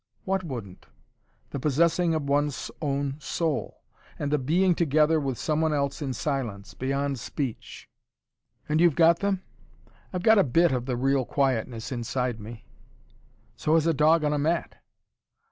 "What 0.25 0.43
wouldn't?" 0.43 0.87
"The 1.51 1.59
possessing 1.59 2.25
one's 2.25 2.71
own 2.81 3.19
soul 3.19 3.83
and 4.17 4.31
the 4.31 4.39
being 4.39 4.73
together 4.73 5.19
with 5.19 5.37
someone 5.37 5.75
else 5.75 6.01
in 6.01 6.13
silence, 6.13 6.73
beyond 6.73 7.19
speech." 7.19 7.87
"And 8.67 8.81
you've 8.81 8.95
got 8.95 9.19
them?" 9.19 9.43
"I've 10.11 10.23
got 10.23 10.39
a 10.39 10.43
BIT 10.43 10.71
of 10.71 10.87
the 10.87 10.97
real 10.97 11.23
quietness 11.23 11.91
inside 11.91 12.39
me." 12.39 12.65
"So 13.55 13.75
has 13.75 13.85
a 13.85 13.93
dog 13.93 14.23
on 14.23 14.33
a 14.33 14.39
mat." 14.39 14.77